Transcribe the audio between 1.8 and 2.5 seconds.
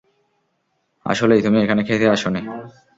খেতে আসোনি।